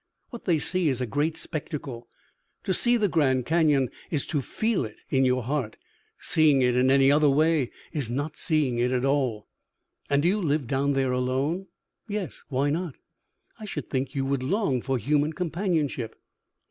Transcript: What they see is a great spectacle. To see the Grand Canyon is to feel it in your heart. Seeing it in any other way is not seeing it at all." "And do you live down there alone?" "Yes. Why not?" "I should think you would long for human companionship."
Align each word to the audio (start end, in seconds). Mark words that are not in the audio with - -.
What 0.31 0.45
they 0.45 0.57
see 0.57 0.89
is 0.89 0.99
a 0.99 1.05
great 1.05 1.37
spectacle. 1.37 2.07
To 2.63 2.73
see 2.73 2.97
the 2.97 3.07
Grand 3.07 3.45
Canyon 3.45 3.91
is 4.09 4.25
to 4.33 4.41
feel 4.41 4.83
it 4.83 4.95
in 5.11 5.25
your 5.25 5.43
heart. 5.43 5.77
Seeing 6.19 6.63
it 6.63 6.75
in 6.75 6.89
any 6.89 7.11
other 7.11 7.29
way 7.29 7.69
is 7.91 8.09
not 8.09 8.35
seeing 8.35 8.79
it 8.79 8.91
at 8.91 9.05
all." 9.05 9.47
"And 10.09 10.23
do 10.23 10.27
you 10.27 10.41
live 10.41 10.65
down 10.65 10.93
there 10.93 11.11
alone?" 11.11 11.67
"Yes. 12.07 12.41
Why 12.49 12.71
not?" 12.71 12.95
"I 13.59 13.65
should 13.65 13.91
think 13.91 14.15
you 14.15 14.25
would 14.25 14.41
long 14.41 14.81
for 14.81 14.97
human 14.97 15.33
companionship." 15.33 16.15